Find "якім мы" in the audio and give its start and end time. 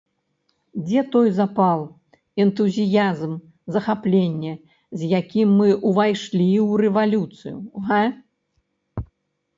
5.21-5.69